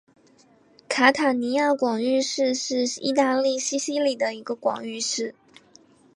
[0.89, 5.35] 卡塔尼亚广域市是意大利西西里的一个广域市。